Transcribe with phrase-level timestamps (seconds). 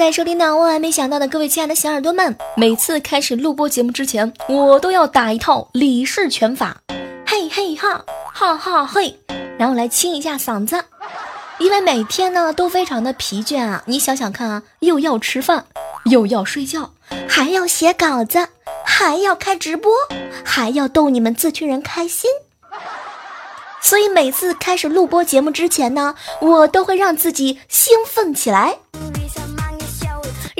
[0.00, 6.78] 在收听的万万没想到的各位亲爱的小耳朵们，每次开始录播节目之前，我都要打一套李氏拳法，
[7.26, 9.14] 嘿嘿哈，哈哈嘿，
[9.58, 10.82] 然后来清一下嗓子，
[11.58, 13.82] 因为每天呢都非常的疲倦啊。
[13.84, 15.66] 你想想看啊，又要吃饭，
[16.06, 16.94] 又要睡觉，
[17.28, 18.48] 还要写稿子，
[18.82, 19.92] 还要开直播，
[20.42, 22.30] 还要逗你们这群人开心。
[23.82, 28.78] 所以每次开始录播节目之前呢，我都会让自己兴奋起来。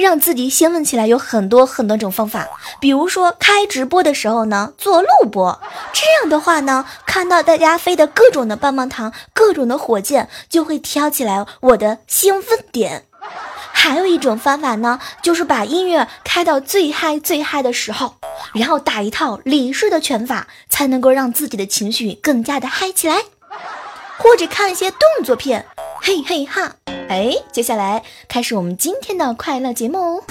[0.01, 2.49] 让自己兴奋起来有很多很多种方法，
[2.81, 5.61] 比如说开直播的时候呢，做录播，
[5.93, 13.05] 这样的话呢，看到大家飞的各种的棒棒糖，各种的火箭，就会挑起来我的兴奋点。
[13.73, 18.17] 还有一种方法呢，就是把音乐开到最嗨最嗨的时候，
[18.55, 23.23] 然后打一套李氏的拳法，才能够让自己的情绪更加的嗨起来。
[24.19, 25.65] 或者看一些动作片，
[26.03, 26.73] 嘿嘿哈。
[27.09, 30.23] 哎，接下来开始我们今天的快乐节目哦。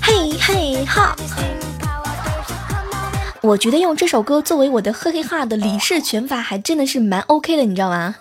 [0.00, 1.16] 嘿嘿哈！
[3.40, 8.14] 我觉得用这首歌作为我的嘿嘿哈的李氏拳法，还真的是蛮 OK 的，你知道吗？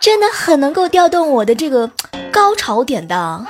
[0.00, 1.90] 真的很能够调动我的这个
[2.32, 3.46] 高潮点的。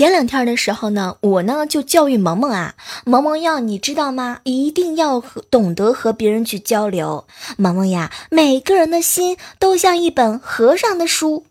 [0.00, 4.38] 前两天的时候呢，我呢就教育萌萌啊，萌萌要你知道吗？
[4.44, 7.26] 一定要懂得和别人去交流。
[7.58, 11.44] 萌萌呀，每个人的心都像一本和尚的书。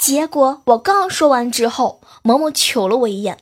[0.00, 3.38] 结果我刚说完之后，萌萌瞅了我一眼，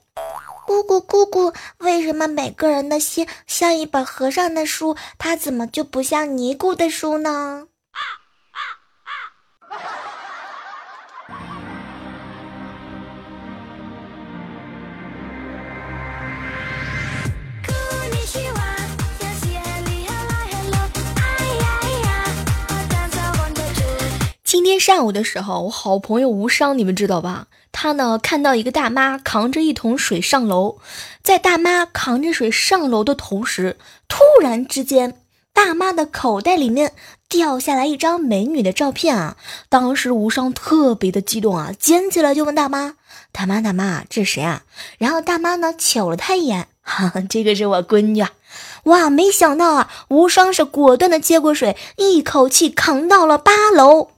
[0.67, 7.65] 姑姑姑姑，为什么每个人的心像一本和尚的书，他怎么就不像尼姑的书呢？
[24.61, 27.47] 今天上午的时候，我好朋友无伤，你们知道吧？
[27.73, 30.77] 他呢看到一个大妈扛着一桶水上楼，
[31.23, 35.17] 在大妈扛着水上楼的同时，突然之间，
[35.55, 36.93] 大妈的口袋里面
[37.27, 39.39] 掉下来一张美女的照片啊！
[39.71, 42.97] 当时无伤特别的激动啊，捡起来就问大妈
[43.33, 44.65] ：“大妈，大妈，这是谁啊？”
[45.01, 48.23] 然后大妈呢瞅了他一眼，哈，这个是我闺女。
[48.85, 54.11] 哇，没想到啊，无伤是果断的接过水，一口气扛到了八楼。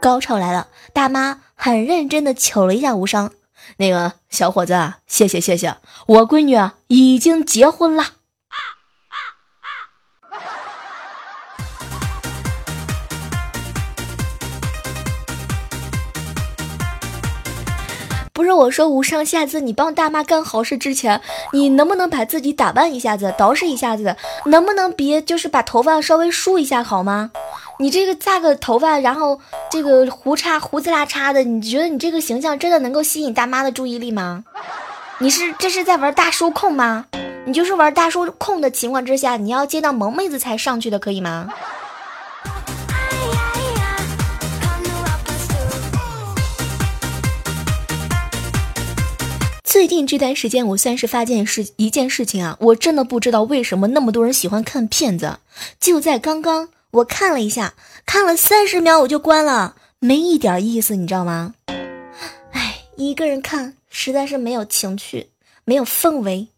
[0.00, 3.30] 高潮来了，大妈很认真的瞅了一下无伤，
[3.76, 8.04] 那个小伙子，谢谢谢谢，我闺女啊已经结婚了。
[18.40, 21.20] 不是我说无伤，下次你帮大妈干好事之前，
[21.52, 27.30] 你能不能把自己打扮一下子，捯饬一下子，能不能别就是把头发稍微梳一下好吗？
[27.78, 29.38] 你这个扎个头发，然后
[29.70, 34.42] 这个胡茬胡子拉碴的，你觉得你这个形象真的能够吸引大妈的注意力吗？
[35.18, 37.04] 你是这是在玩大叔控吗？
[37.44, 41.46] 你就是玩大叔控的情况之下，你要见到萌妹子才上去的，可以吗？
[49.80, 55.38] 最近这段时间，我算是发现是一件事情啊，我真的不知道为什么那么多人喜欢看骗子。
[55.80, 56.68] 就在刚刚。
[56.90, 57.72] 我看了一下，
[58.04, 61.54] 看了三十秒我就关了，没一点意思，你知道吗？
[62.52, 65.30] 哎，一个人看实在是没有情趣，
[65.64, 66.48] 没有氛围。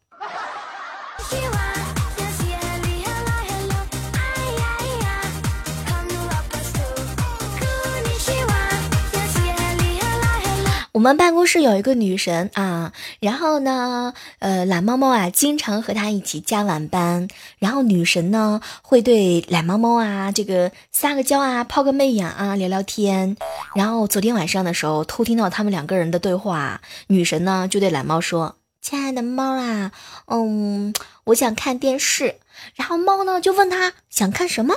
[10.92, 17.28] 我们办公室有一个女神啊，然后呢，呃，懒猫猫啊，经常和她一起加晚班。
[17.58, 23.38] 然后女神呢，会对懒猫猫啊，这个撒个娇啊，抛个媚眼啊，聊聊天。
[23.74, 29.92] 然后昨天晚上的时候，偷听到他们两个人的对话，女神呢就对懒猫说：“亲爱的猫啊，
[30.26, 30.92] 嗯，
[31.24, 32.34] 我想看电视。”
[32.76, 34.74] 然后猫呢就问他想看什么。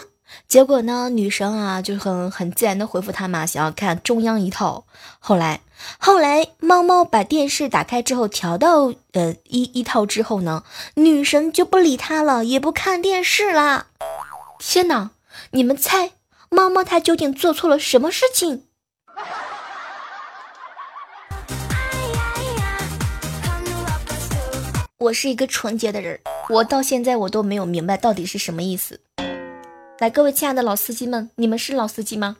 [0.47, 4.85] 结果呢，女神啊就很很自然的回复他嘛，想要看中央一套。
[5.19, 5.61] 后来，
[5.97, 10.63] 后来猫猫把电视打开之后，调到呃一一套之后呢，
[10.95, 13.87] 女神就不理他了，也不看电视啦。
[14.59, 15.11] 天哪，
[15.51, 16.11] 你们猜
[16.49, 18.61] 猫猫它究竟做错了什么事情？
[24.97, 29.01] 我是一个纯洁的人，我到现在我都没有明白到底是什么意思。
[29.99, 32.35] 来，各位亲爱的老司机们，你们是老司机吗？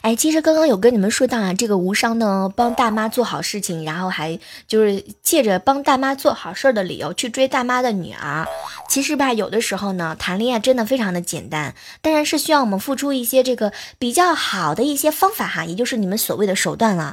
[0.00, 8.46] 哎，其实刚刚有跟你们说到啊，这个无伤呢帮大妈做好事情，然后还就是借着帮大妈做好事儿的理由去追大妈的女儿。
[8.88, 17.12] 其实吧，有的时候呢，谈恋爱真的非常的简单，当然是需要我们付出一些这个比较好的一些方法哈，也就是你们所谓的手段了。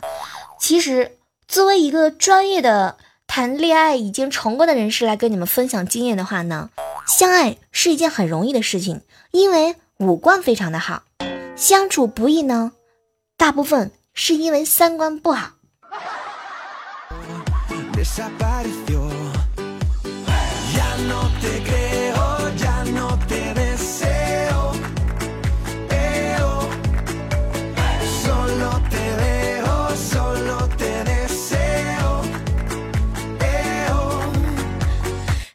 [0.62, 1.18] 其实
[1.48, 6.70] 作为一个专业的谈恋爱已经成功的人士来跟你们分享经验的话呢，
[7.08, 11.02] 相爱是一件很容易的事情，因为五官非常的好，
[11.56, 12.74] 相处不易呢。
[13.36, 15.54] 大部分是因为三观不好。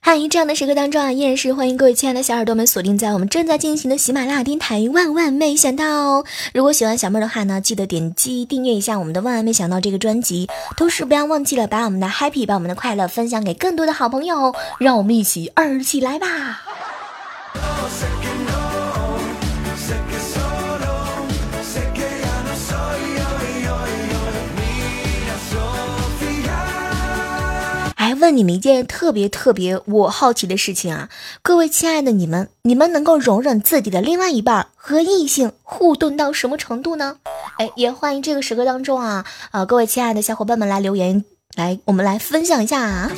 [0.09, 4.89] 嗨，这样的时刻当中啊，依然是欢迎各位亲爱的小耳朵们锁定在我们正在进行的喜马拉雅电台。
[4.93, 6.23] 万万没想到，
[6.55, 16.63] 如果喜欢小妹的话呢，记得点击订阅一下我们的万万没想到这个专辑，同时不要忘记了把我们的 happy，把我们的快乐分享给更多的好朋友，让我们一起二起来吧。
[28.27, 31.09] 问你们一件特别特别我好奇的事情啊，
[31.43, 37.19] 各位亲爱的你们，你们能够容忍自己的另外一半和异性互动到什么程度呢？
[37.59, 41.25] 哎，也欢迎这个时刻当中啊，呃，各位亲爱的小伙伴们来留言，
[41.55, 43.13] 来我们来分享一下啊。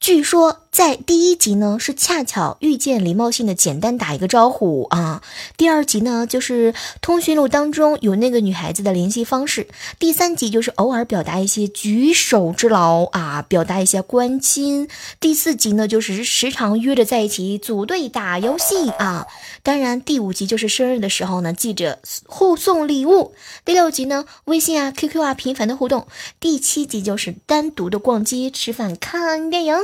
[0.00, 5.20] 据说在第一集呢是恰巧遇见，礼貌性的简单打一个招呼啊。
[5.58, 9.68] 第二集呢就是通讯录当中有那个女孩子的联系方式。
[9.98, 14.88] 第三集就是偶尔表达一些举手之劳啊，表达一些关心。
[15.20, 19.26] 第四集呢就是时常约着在一起组队打游戏啊。
[19.62, 23.34] 当然第五集就是生日的时候呢，记着互送礼物。
[23.66, 26.06] 第六集呢微信啊 QQ 啊频繁的互动。
[26.38, 29.76] 第七集就是单独的逛街、吃饭、看电影。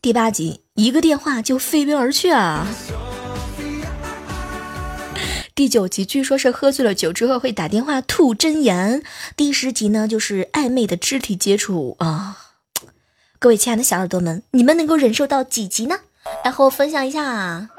[0.00, 2.66] 第八集，一个电话就飞奔而去啊！
[5.54, 9.02] 第九集，据说是喝醉了酒之后会打电话吐真言。
[9.36, 12.36] 第十集呢，就是暧昧的肢体接触啊！
[13.38, 16.00] 各位亲爱的小耳朵们，你们能够忍受到几集呢？
[16.44, 17.70] 来和我分享一下。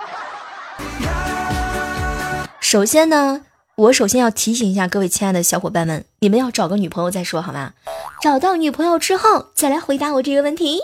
[2.60, 3.46] 首先呢，
[3.78, 7.74] 我首先要提醒一下各位亲爱的小伙伴们，你们要找个女朋友再说好吗？
[8.20, 10.80] 找到女朋友之后再来回答我这个问题。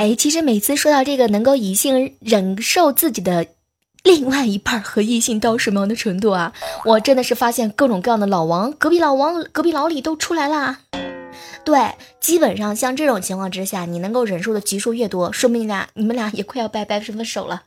[0.00, 3.46] 哎，其实每次说到这个能够异性忍受自己的
[4.02, 6.54] 另外一半和异性到什么样的程度啊，
[6.86, 10.78] 我真的是发现各种各样的老王、隔壁老王、隔壁老李都出来啦。
[11.66, 11.78] 对，
[12.18, 17.64] 基本上像这种情况之下，你能够忍受的级数越多，说明俩你们俩也快要拜拜分手了。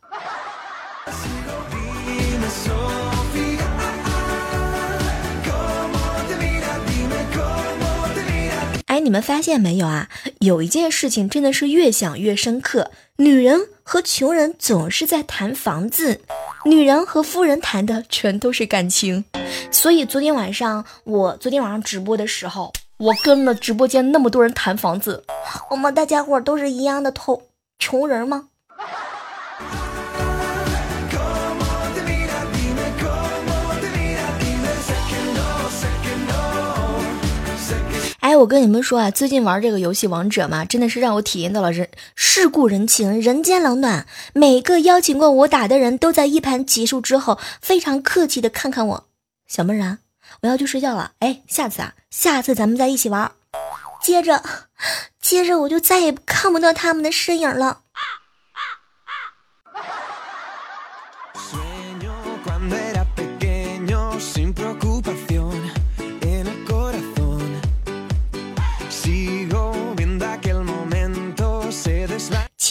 [9.04, 10.10] 你们发现没有啊？
[10.40, 12.90] 有一件事情真的是越想越深刻。
[13.18, 16.22] 女人和穷人总是在谈房子，
[16.66, 19.26] 女人和富人谈的全都是感情。
[19.72, 25.24] 所以昨天晚上我昨天晚上直播的时候，我跟了直播间那么多人谈房子，
[25.70, 27.44] 我们大家伙都是一样的头
[27.78, 28.48] 穷人吗？
[38.44, 44.06] 我跟你们说啊，最近玩这个游戏王者嘛，真的是让我体验到了人世故人情、人间冷暖。
[44.34, 49.06] 每个邀请过我打的人都在一盘结束之后，非常客气的看看我，
[49.48, 50.00] 小妹儿啊，
[50.42, 51.14] 我要去睡觉了。
[51.20, 53.32] 哎，下次啊，下次咱们再一起玩。
[54.02, 54.44] 接着，
[55.22, 57.83] 接着我就再也看不到他们的身影了。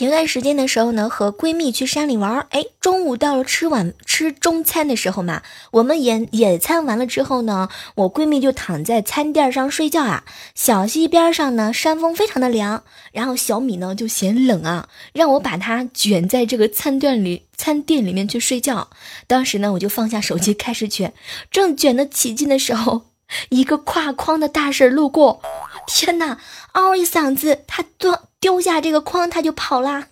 [0.03, 10.25] 前段时间的时候呢，和闺蜜去山里玩，哎，中午到了吃晚吃中餐的时候嘛，我们野野餐完了之后呢，我闺蜜就躺在餐垫上睡觉啊。
[10.57, 12.83] 小溪边上呢，山风非常的凉，
[13.13, 18.91] 然后小米呢就嫌冷啊，让我把它卷在这个餐垫里，餐垫里面去睡觉。
[19.29, 21.15] 当时呢，我就放下手机开始卷，
[21.53, 23.03] 正卷得起劲的时候，
[23.51, 25.41] 一个挎筐的大婶路过，
[25.87, 26.39] 天哪！
[26.73, 30.09] 嗷一嗓子，他丢丢下这个筐，他就跑啦。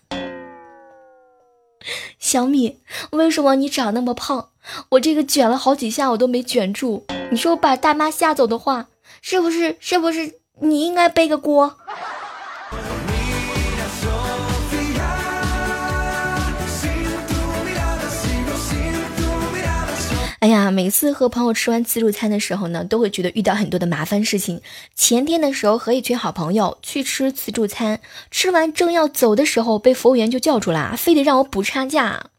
[2.18, 2.80] 小米，
[3.12, 4.48] 为什么你长那么胖？
[4.90, 7.06] 我这个卷了好几下，我都没卷住。
[7.30, 8.88] 你说我把大妈吓走的话，
[9.22, 9.76] 是不是？
[9.80, 11.76] 是不是你应该背个锅？
[20.40, 24.62] 哎呀，每次和朋友吃完自助餐的时候呢，都会觉得遇到很多的麻烦事情。
[24.94, 32.30] 前天的时候和一群好朋友去吃自助餐，吃完正要走的时候，被服务员就叫住了，非得让我补差价。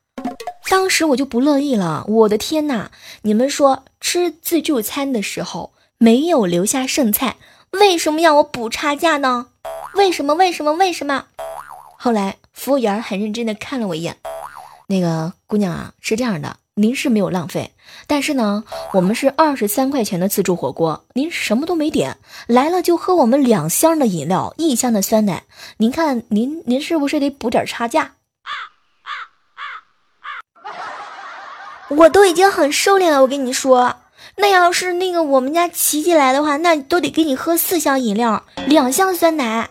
[0.68, 2.90] 当时我就不乐意了，我的天哪！
[3.22, 7.38] 你们说吃自助餐的时候没有留下剩菜，
[7.70, 9.50] 为什么要我补差价呢？
[9.94, 10.34] 为什么？
[10.34, 10.74] 为什么？
[10.74, 11.26] 为什么？
[11.98, 14.18] 后来服务员很认真的看了我一眼，
[14.88, 16.58] 那个姑娘啊，是这样的。
[16.82, 17.76] 您是没有浪费，
[18.08, 25.44] 但是呢，我们是二十三块钱的自助火锅，您什么都没点，来了就喝我们两箱的饮料，一箱的酸奶，
[25.78, 28.16] 您看您您是不是得补点差价？
[31.90, 33.98] 我都已经很收敛了，我跟你说，
[34.38, 39.70] 那要是那个我们家琪琪来的话，那都得给你喝四箱饮料，两箱酸奶。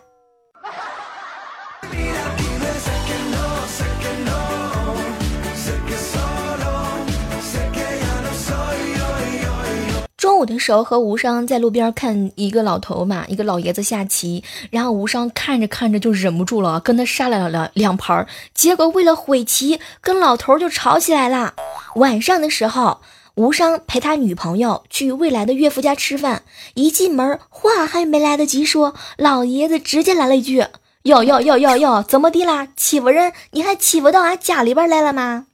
[10.30, 21.54] 中午的时候和无伤在路边看一个老头嘛，一个老爷子下棋，然后无伤看着看着就忍不住了，跟他杀了两两盘，结果为了毁棋，跟老头就吵起来了。
[21.96, 23.00] 晚上的时候，
[23.34, 26.44] 无伤陪他女朋友去未来的岳父家吃饭，
[26.74, 30.64] 一进门话还没来得及说，老爷子直接来了一句
[31.02, 32.68] ：“哟哟哟哟哟，怎么的啦？
[32.76, 33.32] 欺负人？
[33.50, 35.46] 你还欺负到俺家里边来了吗？”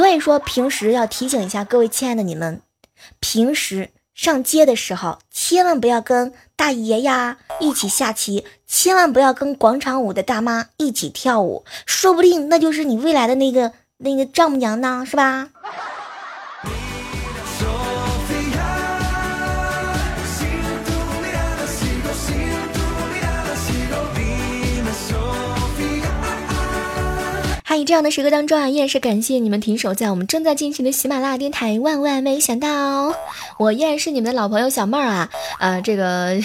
[0.00, 2.62] 所以说，平时要提醒一下各位亲爱的你们，
[3.20, 15.50] 平时上街的时候，千万不要跟大爷呀一起下棋，千万不要跟广场舞的大妈一起跳舞，说不定那就是你未来的那个那个丈母娘呢，是吧？
[27.70, 31.78] 嗨，这样的时刻当中啊，依然是感谢你们停手在我们正在进行的喜马拉雅电台。
[31.78, 33.14] 万万没想到，
[33.60, 35.30] 我依然是你们的老朋友小妹儿啊。
[35.60, 36.36] 呃，这个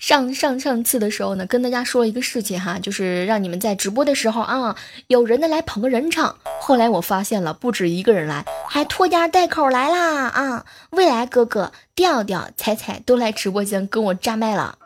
[0.00, 4.74] 上上上次的时候呢，跟大家说了一个事情哈，就是让你们在直播的时候啊，
[5.06, 6.34] 有人呢来捧个人场。
[6.60, 10.64] 后来我发现了，不止一个人来，还拖家带口来啦啊！
[10.90, 14.76] 未来哥哥、调调、彩彩都来直播间跟我炸麦了。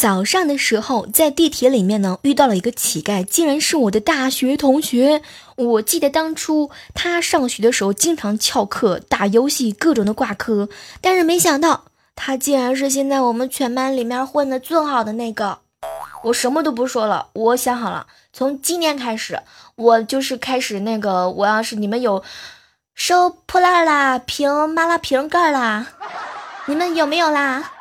[0.00, 5.20] 早上的时候，在地铁里面呢，遇到了一个乞丐，竟然是我的大学同学。
[5.56, 10.70] 我记得当初他上学的时候，经常翘课、打游戏，各种的挂科。
[11.02, 11.84] 但是没想到，
[12.16, 15.58] 他竟然是现在我们全班里面混的最好的那个。
[16.22, 19.42] 我什么都不说了，我想好了，从今天开始，
[19.76, 22.24] 我就是开始那个，我要是你们有
[22.94, 25.88] 收破烂啦、瓶麻辣瓶盖啦，
[26.64, 27.72] 你们有没有啦？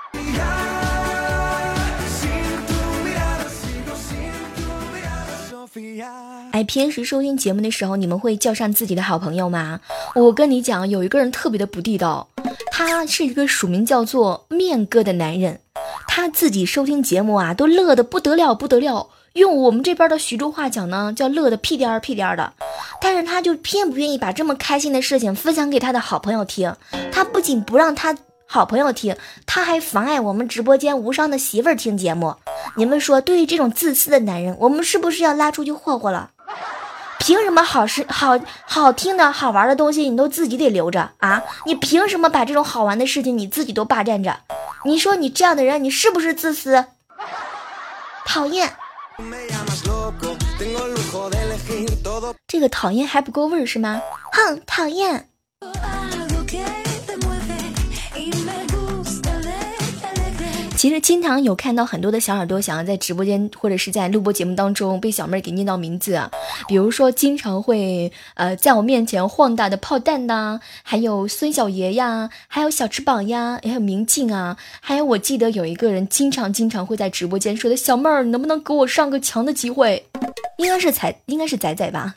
[6.60, 9.80] 哎，平时收听节目的时候，你们会叫上自己的好朋友吗？
[10.14, 12.28] 我跟你讲，有一个人特别的不地道，
[12.70, 15.62] 他是一个署名叫做面哥的男人，
[16.06, 19.08] 他自己收听节目啊，都乐得不得了不得了。
[19.36, 22.52] 用我们这边的徐州话讲呢，叫乐得屁颠儿屁颠儿的。
[23.00, 26.76] 但是他就偏不愿意把这么开心的事情分享给他的好朋友听。
[27.10, 28.14] 他不仅不让他
[28.46, 32.36] 好朋友听，他还妨碍我们直播间无伤的媳妇儿听节目。
[32.76, 36.32] 你们说，对于这种自私的男人，我们是不是要拉出去霍霍了？
[37.30, 41.44] 凭什么好事、好好听的好玩的东西你都自己得留着啊？
[41.68, 44.40] 你凭什么把这种好玩的事情你自己都霸占着？
[44.84, 46.86] 你说你这样的人，你是不是自私？
[48.26, 48.74] 讨厌！
[52.48, 54.02] 这个讨厌还不够味儿是吗？
[54.32, 55.30] 哼，讨厌！
[60.80, 66.32] 其实经常有看到很多的小耳朵想要在直播间或者是在录播节目当中被小妹儿给念到名字啊，
[66.70, 80.02] 比如说经常会呃在我面前晃大的炮弹呐，还有孙小爷呀，还有小翅膀呀，还有明镜啊，还有我记得有一个人经常经常会在直播间说的小妹儿，能不能给我上个墙的机会？
[80.60, 82.16] 应该是才应该是仔仔吧。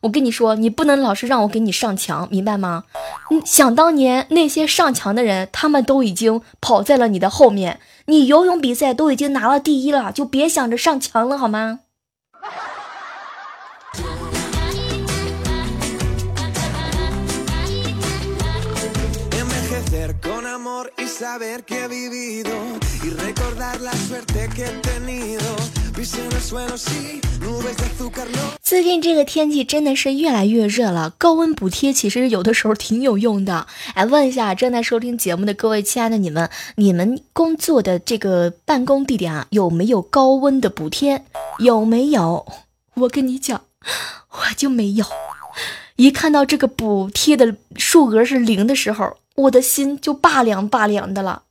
[0.00, 2.84] 我跟你说，你不能老是让我给你上墙，明白吗？
[3.44, 7.80] 想当年那些上墙的人，他们都已经跑在了你的后面。
[8.06, 11.80] 你游泳比赛都已经拿了第一了，就别想着上墙了，好吗？
[28.62, 33.66] 最近这个天气真的是越来越热了，高温补贴其实有的时候挺有用的。
[33.92, 41.22] 哎，问一下正在收听节目的各位亲爱的你们，你们工作的这个办公地点啊，有没有高温的补贴？
[41.58, 42.46] 有没有？
[42.94, 43.60] 我跟你讲，
[44.30, 45.04] 我就没有。
[45.96, 51.42] 一看到这个补贴的数额是零的时候，我的心就拔凉拔凉的了。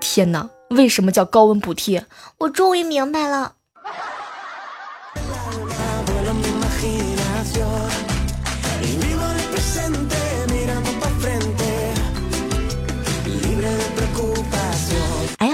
[0.00, 2.06] 天哪，为什么叫高温补贴？
[2.38, 3.56] 我终于明白了。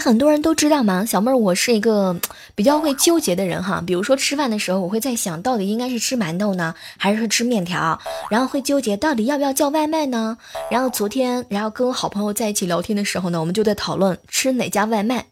[0.08, 1.04] 很多人都知道吗？
[1.04, 2.16] 小妹儿，我是一个
[2.54, 3.82] 比较会纠结的人哈。
[3.86, 8.00] 比如说吃饭的时候，我会在想到底应该是吃馒头呢，还是吃面条？
[8.30, 10.38] 然后会纠结到底要不要叫外卖呢？
[10.70, 15.26] 然后昨天，然后跟我好朋友在一起聊天的时候呢，我们就在讨论吃哪家外卖。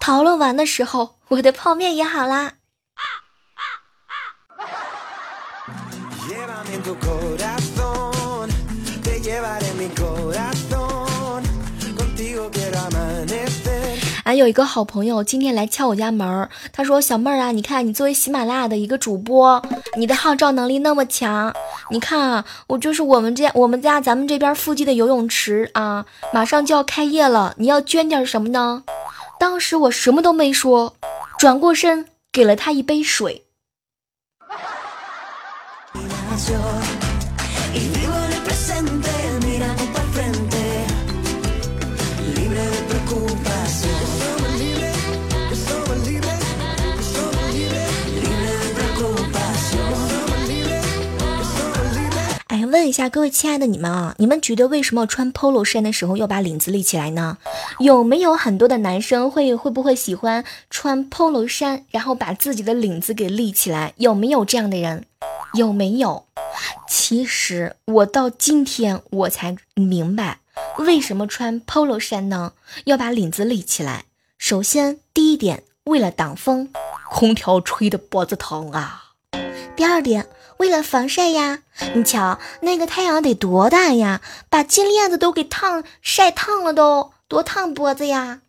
[0.00, 2.54] 讨论完的时候，我的泡面也好啦。
[14.28, 19.62] 还有一个好朋友今天来敲我家门儿，他说：“小妹儿啊，你看你作为喜马拉雅的一个主播，
[19.96, 21.50] 你的号召能力那么强，
[21.88, 28.82] 你看啊，我就是我们这我们家咱们这边附近的游泳池啊，马上就要开业了，你要捐点什么呢？”
[29.40, 30.94] 当时我什么都没说，
[31.38, 33.46] 转过身给了他一杯水。
[52.78, 57.36] 问一下各位亲爱的你们啊，你们觉得为什么穿 polo 衫的时候要把领子立起来呢？
[57.80, 63.94] 有没有很多的男生会会不会喜欢穿 polo 衫，然后把自己的领子给立起来？
[63.96, 65.06] 有没有这样的人？
[65.54, 66.26] 有没有？
[66.88, 70.38] 其实我到今天我才明白，
[70.78, 72.52] 为什么穿 polo 衫呢？
[72.84, 74.04] 要把领子立起来。
[74.38, 76.70] 首先，第一点，为了挡风，
[77.10, 79.06] 空调吹的脖子疼啊。
[79.78, 80.28] 第二点。
[80.56, 81.60] 为了防晒呀，
[81.94, 88.40] 你瞧那个太阳得多大呀，把金链子都给烫晒烫了，都多烫脖子呀。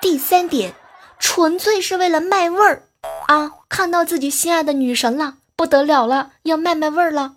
[0.00, 0.76] 第三点，
[1.18, 2.84] 纯粹是为了卖味儿
[3.26, 3.54] 啊！
[3.68, 7.34] 看到自己心爱的女神了，不得了了，要卖卖味儿了。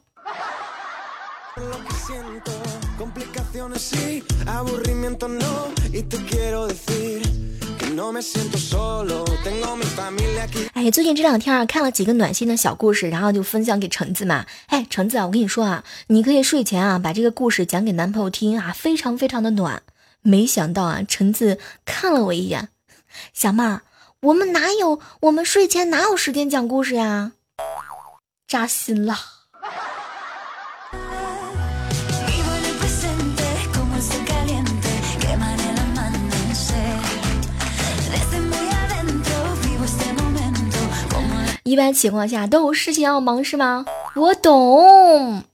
[10.73, 14.45] 哎，最近这两天啊，看了几个暖心的小故事，然后就分享给橙子嘛。
[14.67, 19.83] 哎，橙子啊，我跟你说啊，你可以睡前啊把这个故事讲给男朋友听啊，非常非常的暖。
[20.21, 22.69] 没想到啊，橙子看了我一眼，
[23.33, 23.81] 小妹儿，
[24.21, 27.33] 我们哪有我们睡前哪有时间讲故事呀？
[28.47, 29.38] 扎心了。
[41.69, 43.85] 一般情况下都有事情要忙是吗？
[44.15, 45.43] 我懂。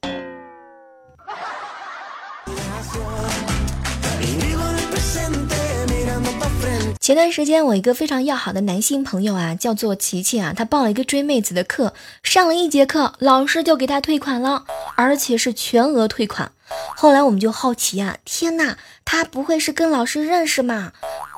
[6.98, 14.64] 前段时间我一个非常要好的男性朋友啊，叫做琪琪啊，他报了一个追妹子的课，上了一节课，老师就给他退款了，
[14.96, 16.50] 而且是全额退款。
[16.96, 20.92] 后来我们就好奇啊，天呐，他不会是跟老师认识吗？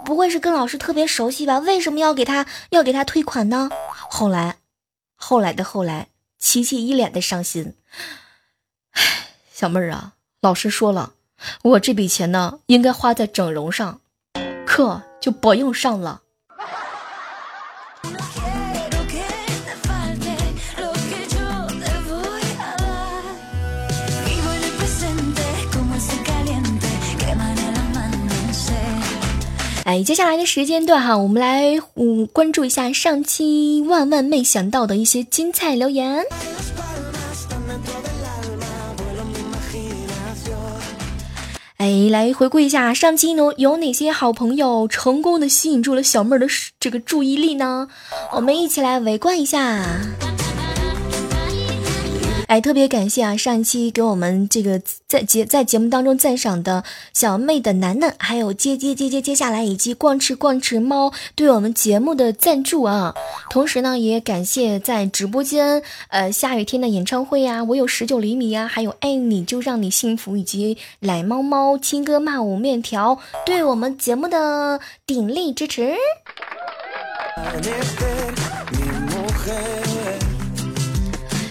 [0.05, 1.59] 不会是跟老师特别熟悉吧？
[1.59, 3.69] 为什么要给他要给他退款呢？
[4.09, 4.58] 后来。
[5.21, 7.75] 后来的后来，琪琪一脸的伤心。
[8.93, 9.03] 唉，
[9.53, 11.15] 小妹儿啊，老师说了，
[11.63, 14.01] 我这笔钱呢，应该花在整容上，
[14.65, 16.23] 课就不用上了。
[29.89, 36.23] 哎，接下来的时间段哈，我们来嗯关注一下上期万万没想到的一些精彩留言。
[41.79, 46.47] 哎，来回顾一下上期呢，有哪些好朋友成功的吸引住了小妹儿的
[46.79, 47.89] 这个注意力呢？
[48.35, 49.83] 我们一起来围观一下。
[52.49, 56.83] 哎，特别感谢啊，上一期给我们这个在节在节目当中赞赏的
[57.13, 63.15] 小妹的楠楠，还有接接接接接下来以及逛吃逛吃猫对我们节目的赞助啊。
[63.51, 75.95] 同时呢，也感谢在直播间呃下雨天的演唱会呀，我有十九厘米呀，还有爱你就让你幸福以及奶猫猫亲哥骂我面条对我们节目的鼎力支持。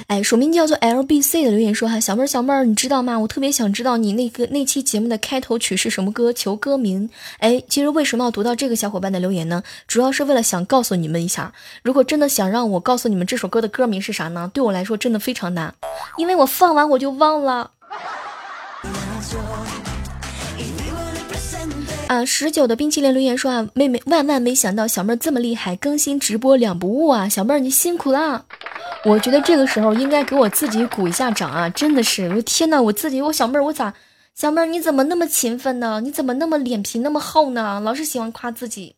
[0.07, 3.19] 哎，署名叫做 L B C 的留言说哈，小妹儿小妹儿，你知道吗？
[3.19, 7.09] 我特别想知道你那个那期节目的开头曲是什么歌，求歌名。
[7.39, 9.61] 哎，其实为什么要读到这个小伙伴的留言呢？
[9.85, 11.51] 主要是为了想告诉你们一下，
[11.83, 14.49] 如果真的想让我告诉你们这首歌的歌名是啥呢？
[14.53, 15.75] 对我来说真的非常难，
[16.15, 17.71] 因为我放完我就忘了。
[22.07, 28.45] 啊，十九的冰淇淋留言说啊，妹妹万万没想到小妹儿这么厉害，更新直播两不误啊，小妹儿你辛苦啦。
[29.03, 31.69] 我觉得这个时候应该给我自己鼓一下掌啊！
[31.69, 33.93] 真的是，我天呐，我自己，我小妹儿，我咋，
[34.33, 35.99] 小妹儿你怎么那么勤奋呢？
[36.01, 37.81] 你怎么那么脸皮那么厚呢？
[37.83, 38.95] 老是喜欢夸自己。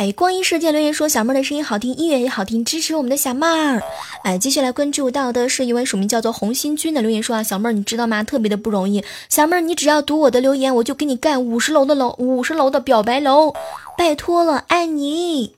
[0.00, 3.82] 哎，光阴世界留言说小妹儿的声音好听，音乐也好听，支持我们的小妹儿。
[4.22, 8.24] 哎，接下来关注到的是一位署名叫做红心君的留言说啊，小妹儿你知道吗？
[8.24, 13.52] 特别的不容易，小妹儿你只要读我的留言，我就给你盖五十楼的楼，五十楼的表白楼，
[13.98, 15.52] 拜托了，爱你。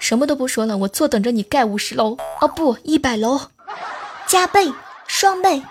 [0.00, 3.42] 什么都不说了，我坐等着你盖五十楼哦，不，一百楼，
[4.26, 4.72] 加倍，
[5.06, 5.62] 双倍。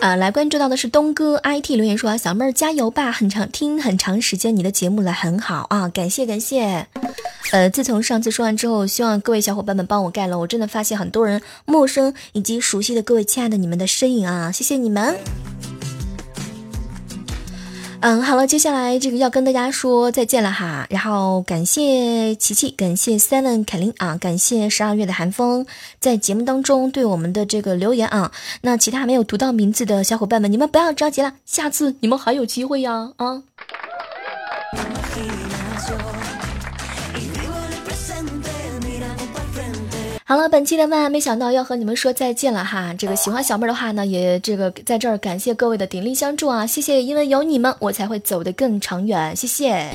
[0.00, 6.86] 啊，来关注到的是东哥 IT 留言说啊，小妹儿加油吧，很长听很长时间你的节目了，很好啊，感谢感谢。
[7.52, 15.16] 呃，自从上次说完之后，希望各位小伙伴们帮我盖楼，我真的发现很多人陌生以及熟悉的各位亲爱的你们的身影啊，谢谢你们。
[18.06, 20.86] 嗯，好了，接下来这个要跟大家说再见了哈。
[20.90, 25.64] 然后感谢琪琪，感谢 Seven 凯琳啊，感谢十二月的寒风
[26.00, 28.30] 在节目当中对我们的这个留言啊。
[28.60, 33.42] 那其他没有读到名字的小伙伴们，你们不要着急了，下次你们还有机会呀啊。
[40.26, 42.94] 好了，本期的万万没想到要和你们说再见了哈。
[42.94, 49.90] 这个喜欢小妹的话呢，也这个在这儿感谢各位的鼎力相助啊，谢谢，因为有你们，我才会走得更长远，谢谢。